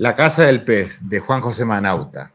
[0.00, 2.30] La casa del pez, de Juan José Manauta.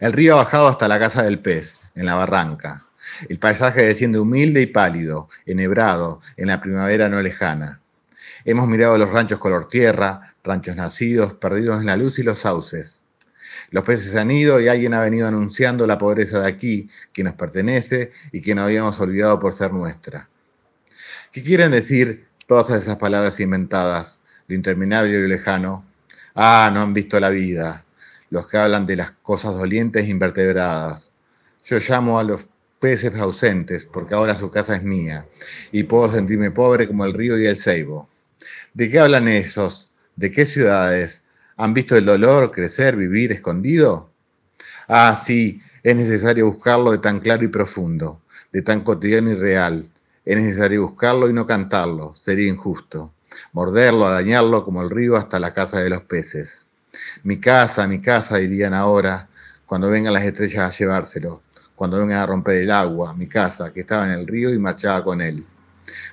[0.00, 2.86] El río ha bajado hasta la casa del pez, en la barranca.
[3.28, 7.82] El paisaje desciende humilde y pálido, enhebrado, en la primavera no lejana.
[8.44, 13.00] Hemos mirado los ranchos color tierra, ranchos nacidos, perdidos en la luz y los sauces.
[13.70, 17.34] Los peces han ido y alguien ha venido anunciando la pobreza de aquí, que nos
[17.34, 20.28] pertenece y que no habíamos olvidado por ser nuestra.
[21.30, 25.91] ¿Qué quieren decir todas esas palabras inventadas, lo interminable y lo lejano?
[26.34, 27.84] Ah, no han visto la vida,
[28.30, 31.12] los que hablan de las cosas dolientes e invertebradas.
[31.62, 32.48] Yo llamo a los
[32.80, 35.26] peces ausentes, porque ahora su casa es mía,
[35.72, 38.08] y puedo sentirme pobre como el río y el ceibo.
[38.72, 39.92] ¿De qué hablan esos?
[40.16, 41.22] ¿De qué ciudades?
[41.58, 44.10] ¿Han visto el dolor crecer, vivir escondido?
[44.88, 49.86] Ah, sí, es necesario buscarlo de tan claro y profundo, de tan cotidiano y real.
[50.24, 53.12] Es necesario buscarlo y no cantarlo, sería injusto
[53.52, 56.66] morderlo, arañarlo como el río hasta la casa de los peces.
[57.22, 59.28] Mi casa, mi casa, dirían ahora,
[59.66, 61.42] cuando vengan las estrellas a llevárselo,
[61.74, 65.02] cuando vengan a romper el agua, mi casa, que estaba en el río y marchaba
[65.02, 65.46] con él.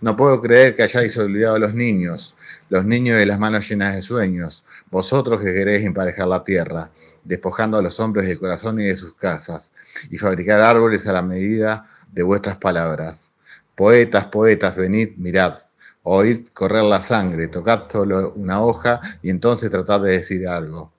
[0.00, 2.36] No puedo creer que hayáis olvidado a los niños,
[2.68, 6.90] los niños de las manos llenas de sueños, vosotros que queréis emparejar la tierra,
[7.24, 9.72] despojando a los hombres del corazón y de sus casas,
[10.10, 13.30] y fabricar árboles a la medida de vuestras palabras.
[13.74, 15.54] Poetas, poetas, venid, mirad,
[16.04, 20.92] oíd correr la sangre, tocad solo una hoja y entonces tratad de decir algo.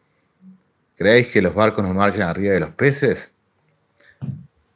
[0.96, 3.34] ¿Creéis que los barcos nos marchan arriba de los peces?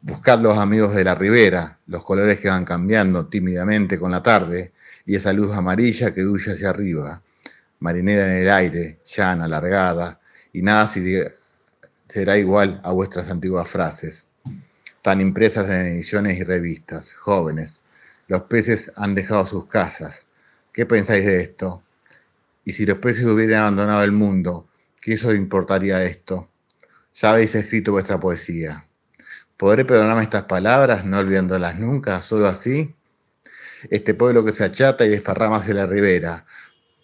[0.02, 4.72] Buscad los amigos de la ribera, los colores que van cambiando tímidamente con la tarde
[5.06, 7.22] y esa luz amarilla que huye hacia arriba,
[7.80, 10.20] marinera en el aire, llana, alargada,
[10.54, 10.88] y nada
[12.08, 14.30] será igual a vuestras antiguas frases,
[15.02, 17.82] tan impresas en ediciones y revistas, jóvenes,
[18.30, 20.28] los peces han dejado sus casas.
[20.72, 21.84] ¿Qué pensáis de esto?
[22.64, 24.70] Y si los peces hubieran abandonado el mundo,
[25.02, 26.48] ¿qué eso importaría esto?
[27.16, 28.88] Ya habéis escrito vuestra poesía.
[29.58, 32.96] ¿Podré perdonarme estas palabras, no olvidándolas nunca, solo así?
[33.90, 36.46] Este pueblo que se achata y desparrama hacia la ribera,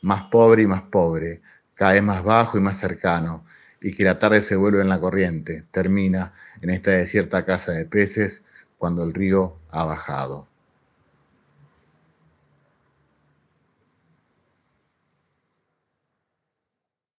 [0.03, 1.41] más pobre y más pobre,
[1.74, 3.44] cada vez más bajo y más cercano,
[3.81, 7.85] y que la tarde se vuelve en la corriente, termina en esta desierta casa de
[7.85, 8.44] peces
[8.78, 10.54] cuando el río ha bajado.